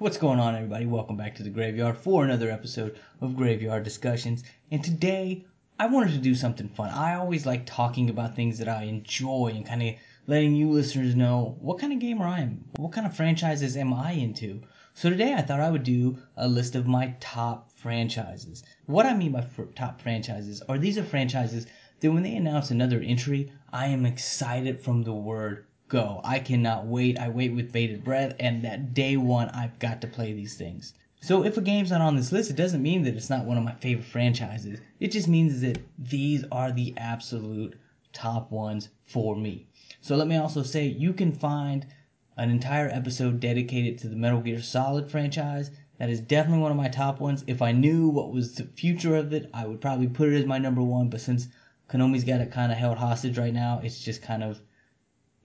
[0.00, 0.86] What's going on, everybody?
[0.86, 4.42] Welcome back to the Graveyard for another episode of Graveyard Discussions.
[4.70, 5.44] And today,
[5.78, 6.88] I wanted to do something fun.
[6.88, 9.96] I always like talking about things that I enjoy and kind of
[10.26, 12.64] letting you listeners know what kind of gamer I am.
[12.76, 14.62] What kind of franchises am I into?
[14.94, 18.62] So today, I thought I would do a list of my top franchises.
[18.86, 21.66] What I mean by fr- top franchises are these are franchises
[22.00, 26.22] that when they announce another entry, I am excited from the word go.
[26.24, 27.18] I cannot wait.
[27.18, 30.94] I wait with bated breath, and that day one, I've got to play these things.
[31.20, 33.58] So if a game's not on this list, it doesn't mean that it's not one
[33.58, 34.80] of my favorite franchises.
[35.00, 37.78] It just means that these are the absolute
[38.14, 39.66] top ones for me.
[40.00, 41.86] So let me also say you can find
[42.38, 45.70] an entire episode dedicated to the Metal Gear Solid franchise.
[45.98, 47.44] That is definitely one of my top ones.
[47.46, 50.46] If I knew what was the future of it, I would probably put it as
[50.46, 51.10] my number one.
[51.10, 51.48] But since
[51.90, 54.60] Konami's got it kind of held hostage right now, it's just kind of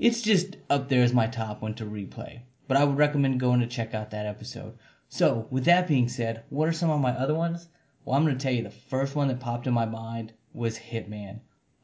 [0.00, 2.40] it's just up there as my top one to replay.
[2.66, 4.78] But I would recommend going to check out that episode.
[5.10, 7.68] So, with that being said, what are some of my other ones?
[8.02, 10.78] Well, I'm going to tell you the first one that popped in my mind was
[10.78, 11.40] Hitman.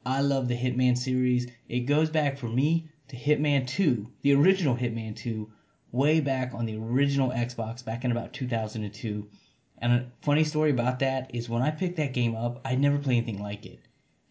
[0.07, 1.47] I love the Hitman series.
[1.69, 5.53] It goes back for me to Hitman 2, the original Hitman 2,
[5.93, 9.29] way back on the original Xbox back in about 2002.
[9.77, 12.97] And a funny story about that is when I picked that game up, I'd never
[12.97, 13.81] played anything like it.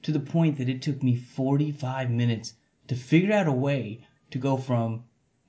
[0.02, 2.56] To the point that it took me 45 minutes
[2.88, 5.04] to figure out a way to go from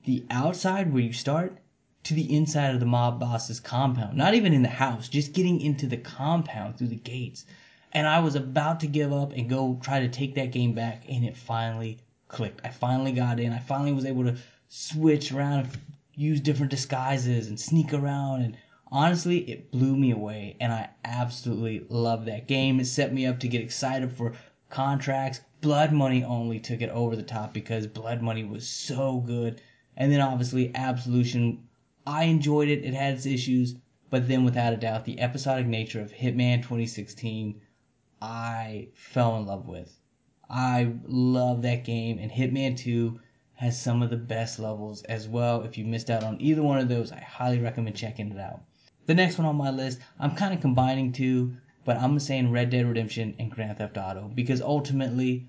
[0.05, 1.57] the outside where you start
[2.03, 4.17] to the inside of the mob boss's compound.
[4.17, 7.45] Not even in the house, just getting into the compound through the gates.
[7.91, 11.03] And I was about to give up and go try to take that game back,
[11.09, 12.61] and it finally clicked.
[12.63, 13.51] I finally got in.
[13.51, 14.37] I finally was able to
[14.69, 15.77] switch around, and
[16.15, 18.41] use different disguises, and sneak around.
[18.41, 18.57] And
[18.91, 22.79] honestly, it blew me away, and I absolutely love that game.
[22.79, 24.33] It set me up to get excited for
[24.69, 25.41] contracts.
[25.61, 29.61] Blood Money only took it over the top because Blood Money was so good.
[29.95, 31.67] And then obviously Absolution,
[32.05, 32.85] I enjoyed it.
[32.85, 33.75] It had its issues,
[34.09, 37.59] but then without a doubt, the episodic nature of Hitman 2016,
[38.21, 39.99] I fell in love with.
[40.49, 43.19] I love that game, and Hitman 2
[43.55, 45.63] has some of the best levels as well.
[45.63, 48.61] If you missed out on either one of those, I highly recommend checking it out.
[49.07, 51.57] The next one on my list, I'm kind of combining two
[51.87, 55.47] but I'm saying Red Dead Redemption and Grand Theft Auto because ultimately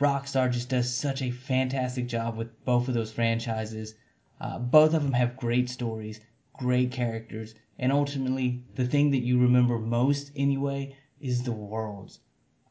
[0.00, 3.96] Rockstar just does such a fantastic job with both of those franchises.
[4.40, 6.20] Uh, both of them have great stories,
[6.52, 12.20] great characters, and ultimately the thing that you remember most anyway is the worlds.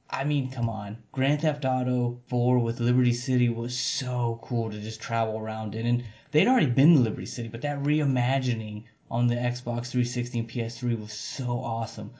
[0.09, 0.99] I mean, come on.
[1.11, 5.85] Grand Theft Auto 4 with Liberty City was so cool to just travel around in.
[5.85, 10.49] And they'd already been to Liberty City, but that reimagining on the Xbox 360 and
[10.49, 12.11] PS3 was so awesome.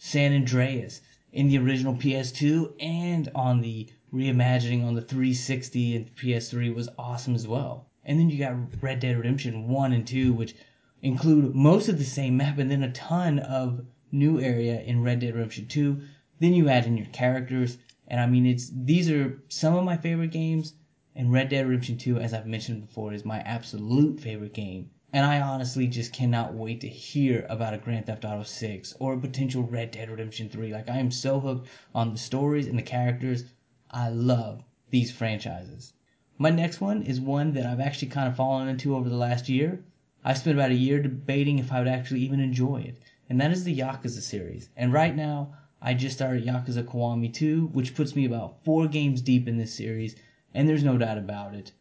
[0.00, 1.00] San Andreas
[1.32, 7.34] in the original PS2 and on the reimagining on the 360 and PS3 was awesome
[7.34, 7.90] as well.
[8.04, 10.54] And then you got Red Dead Redemption 1 and 2, which
[11.02, 15.18] include most of the same map and then a ton of new area in Red
[15.18, 16.00] Dead Redemption 2.
[16.38, 17.76] Then you add in your characters,
[18.06, 20.74] and I mean it's these are some of my favorite games,
[21.16, 24.90] and Red Dead Redemption 2, as I've mentioned before, is my absolute favorite game.
[25.10, 29.14] And I honestly just cannot wait to hear about a Grand Theft Auto 6 or
[29.14, 30.70] a potential Red Dead Redemption 3.
[30.70, 33.44] Like, I am so hooked on the stories and the characters.
[33.90, 35.94] I love these franchises.
[36.36, 39.48] My next one is one that I've actually kind of fallen into over the last
[39.48, 39.82] year.
[40.22, 42.98] I spent about a year debating if I would actually even enjoy it,
[43.30, 44.68] and that is the Yakuza series.
[44.76, 49.22] And right now, I just started Yakuza Kiwami 2, which puts me about four games
[49.22, 50.16] deep in this series,
[50.52, 51.72] and there's no doubt about it.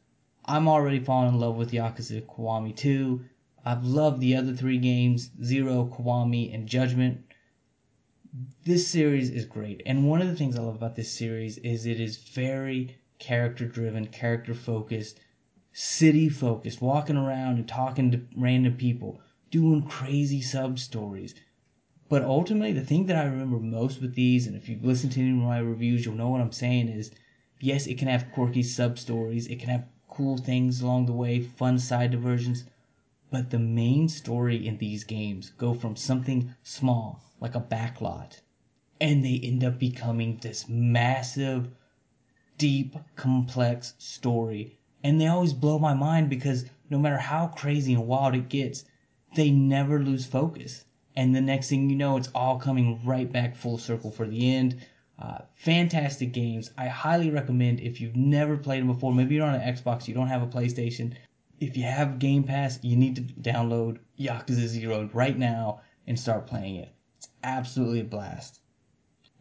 [0.50, 3.22] I'm already falling in love with Yakuza Kiwami 2.
[3.66, 7.25] I've loved the other three games, Zero, Kiwami, and Judgment.
[8.63, 9.81] This series is great.
[9.86, 13.68] And one of the things I love about this series is it is very character
[13.68, 15.19] driven, character focused,
[15.74, 19.19] city focused, walking around and talking to random people,
[19.52, 21.36] doing crazy sub stories.
[22.07, 25.19] But ultimately, the thing that I remember most with these, and if you've listened to
[25.19, 27.12] any of my reviews, you'll know what I'm saying is
[27.59, 31.40] yes, it can have quirky sub stories, it can have cool things along the way,
[31.40, 32.63] fun side diversions.
[33.30, 38.42] But the main story in these games go from something small, like a backlot,
[39.01, 41.69] and they end up becoming this massive,
[42.57, 44.77] deep, complex story.
[45.04, 48.86] And they always blow my mind because no matter how crazy and wild it gets,
[49.36, 50.86] they never lose focus.
[51.15, 54.56] And the next thing you know, it's all coming right back full circle for the
[54.56, 54.77] end.
[55.19, 56.69] Uh, fantastic games.
[56.78, 59.14] I highly recommend if you've never played them before.
[59.14, 61.16] Maybe you're on an Xbox, you don't have a PlayStation.
[61.60, 66.46] If you have Game Pass, you need to download Yakuza Zero right now and start
[66.46, 66.94] playing it.
[67.18, 68.60] It's absolutely a blast.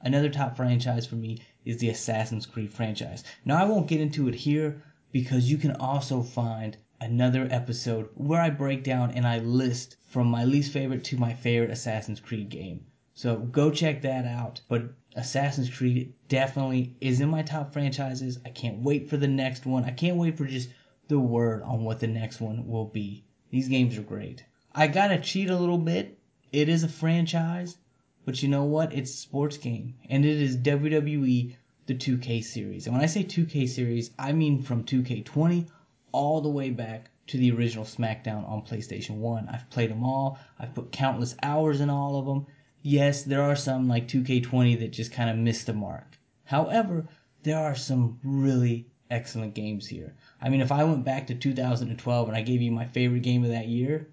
[0.01, 3.23] Another top franchise for me is the Assassin's Creed franchise.
[3.45, 4.83] Now, I won't get into it here
[5.13, 10.29] because you can also find another episode where I break down and I list from
[10.29, 12.87] my least favorite to my favorite Assassin's Creed game.
[13.17, 14.61] So go check that out.
[14.69, 18.39] But Assassin's Creed definitely is in my top franchises.
[18.45, 19.85] I can't wait for the next one.
[19.85, 20.69] I can't wait for just
[21.09, 23.25] the word on what the next one will be.
[23.49, 24.45] These games are great.
[24.75, 26.19] I gotta cheat a little bit.
[26.53, 27.79] It is a franchise,
[28.27, 28.93] but you know what?
[28.93, 32.87] It's a sports game, and it is WWE the 2K series.
[32.87, 35.69] And when I say 2K series, I mean from 2K20
[36.13, 39.49] all the way back to the original SmackDown on PlayStation 1.
[39.49, 40.39] I've played them all.
[40.59, 42.47] I've put countless hours in all of them.
[42.89, 46.21] Yes, there are some like 2K20 that just kind of missed the mark.
[46.45, 47.09] However,
[47.43, 50.15] there are some really excellent games here.
[50.41, 53.43] I mean, if I went back to 2012 and I gave you my favorite game
[53.43, 54.07] of that year,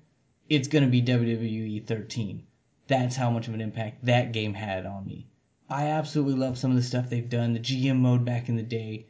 [0.50, 2.48] it's going to be WWE 13.
[2.88, 5.28] That's how much of an impact that game had on me.
[5.70, 7.54] I absolutely love some of the stuff they've done.
[7.54, 9.06] The GM mode back in the day.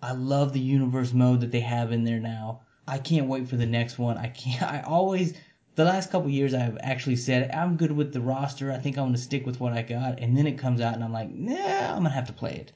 [0.00, 2.60] I love the universe mode that they have in there now.
[2.86, 4.16] I can't wait for the next one.
[4.16, 4.62] I can't.
[4.62, 5.34] I always
[5.78, 8.72] the last couple years I've actually said I'm good with the roster.
[8.72, 11.04] I think I'm gonna stick with what I got, and then it comes out and
[11.04, 12.72] I'm like, nah, I'm gonna have to play it.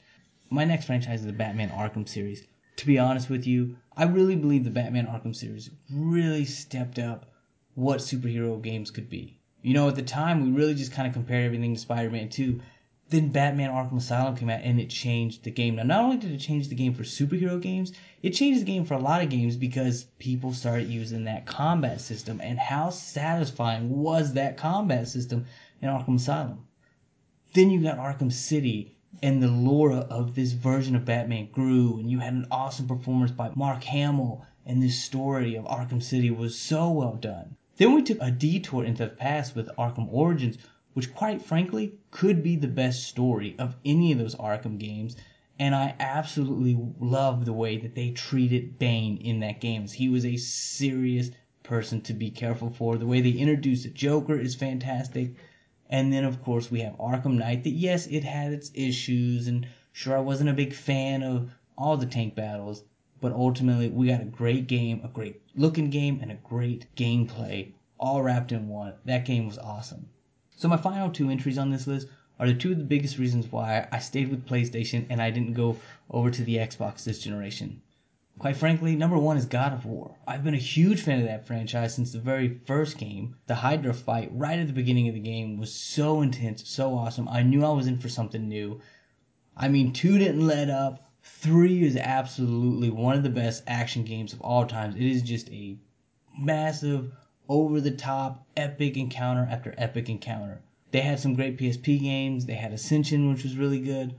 [0.49, 2.47] My next franchise is the Batman Arkham series.
[2.77, 7.29] To be honest with you, I really believe the Batman Arkham series really stepped up
[7.75, 9.37] what superhero games could be.
[9.63, 12.61] You know, at the time we really just kind of compared everything to Spider-Man 2.
[13.13, 15.75] Then Batman Arkham Asylum came out and it changed the game.
[15.75, 17.93] Now, not only did it change the game for superhero games,
[18.23, 22.01] it changed the game for a lot of games because people started using that combat
[22.01, 22.41] system.
[22.41, 25.45] And how satisfying was that combat system
[25.79, 26.65] in Arkham Asylum?
[27.53, 32.09] Then you got Arkham City, and the lore of this version of Batman grew, and
[32.09, 36.57] you had an awesome performance by Mark Hamill, and this story of Arkham City was
[36.57, 37.57] so well done.
[37.77, 40.57] Then we took a detour into the past with Arkham Origins,
[40.93, 45.15] which quite frankly could be the best story of any of those Arkham games
[45.59, 49.87] and I absolutely love the way that they treated Bane in that game.
[49.87, 51.29] He was a serious
[51.61, 52.97] person to be careful for.
[52.97, 55.35] The way they introduced the Joker is fantastic.
[55.89, 57.63] And then, of course, we have Arkham Knight.
[57.63, 61.97] That yes, it had its issues, and sure, I wasn't a big fan of all
[61.97, 62.83] the tank battles,
[63.21, 67.73] but ultimately, we got a great game, a great looking game, and a great gameplay,
[67.99, 68.95] all wrapped in one.
[69.05, 70.09] That game was awesome.
[70.55, 72.07] So my final two entries on this list
[72.39, 75.53] are the two of the biggest reasons why I stayed with PlayStation and I didn't
[75.53, 75.77] go
[76.09, 77.81] over to the Xbox this generation.
[78.39, 80.17] Quite frankly, number one is God of War.
[80.27, 83.35] I've been a huge fan of that franchise since the very first game.
[83.45, 87.27] The Hydra fight right at the beginning of the game was so intense, so awesome.
[87.29, 88.81] I knew I was in for something new.
[89.55, 91.11] I mean, two didn't let up.
[91.21, 94.95] Three is absolutely one of the best action games of all times.
[94.95, 95.77] It is just a
[96.37, 97.11] massive,
[97.49, 100.61] over the top, epic encounter after epic encounter.
[100.91, 102.45] They had some great PSP games.
[102.45, 104.15] They had Ascension, which was really good.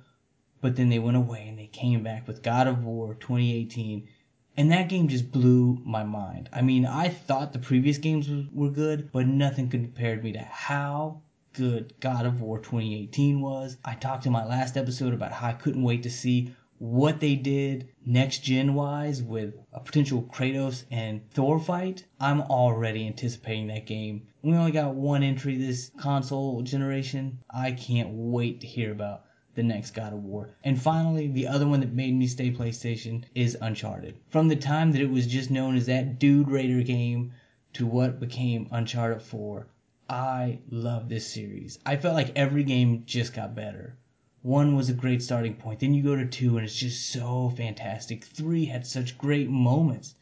[0.61, 4.09] But then they went away and they came back with God of War 2018.
[4.57, 6.49] And that game just blew my mind.
[6.53, 11.23] I mean, I thought the previous games were good, but nothing compared me to how
[11.53, 13.77] good God of War 2018 was.
[13.85, 16.55] I talked in my last episode about how I couldn't wait to see
[16.85, 23.07] what they did next gen wise with a potential Kratos and Thor fight, I'm already
[23.07, 24.27] anticipating that game.
[24.43, 27.39] We only got one entry this console generation.
[27.49, 30.59] I can't wait to hear about the next God of War.
[30.63, 34.17] And finally, the other one that made me stay PlayStation is Uncharted.
[34.29, 37.33] From the time that it was just known as that Dude Raider game
[37.73, 39.67] to what became Uncharted 4,
[40.07, 41.79] I love this series.
[41.87, 43.97] I felt like every game just got better.
[44.45, 45.81] One was a great starting point.
[45.81, 48.25] Then you go to two, and it's just so fantastic.
[48.25, 50.17] Three had such great moments.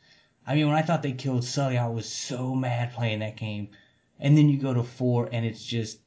[0.46, 3.70] I mean, when I thought they killed Sully, I was so mad playing that game.
[4.20, 5.98] And then you go to four, and it's just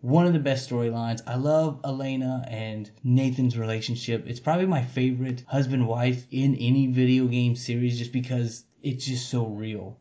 [0.00, 1.20] one of the best storylines.
[1.26, 4.26] I love Elena and Nathan's relationship.
[4.26, 9.28] It's probably my favorite husband wife in any video game series just because it's just
[9.28, 9.98] so real.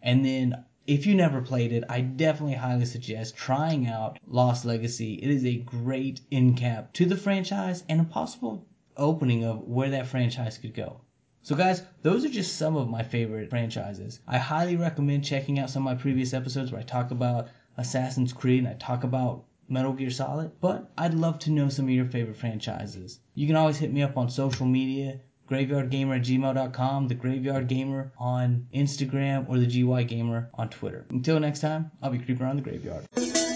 [0.00, 5.16] And then if you never played it, I definitely highly suggest trying out Lost Legacy.
[5.16, 8.66] It is a great in cap to the franchise and a possible
[8.96, 11.02] opening of where that franchise could go.
[11.42, 14.20] So, guys, those are just some of my favorite franchises.
[14.26, 18.32] I highly recommend checking out some of my previous episodes where I talk about Assassin's
[18.32, 21.90] Creed and I talk about Metal Gear Solid, but I'd love to know some of
[21.90, 23.20] your favorite franchises.
[23.34, 28.12] You can always hit me up on social media graveyardgamer at gmail.com, the graveyard gamer
[28.18, 31.06] on Instagram, or the GY gamer on Twitter.
[31.10, 33.47] Until next time, I'll be creeping around the graveyard.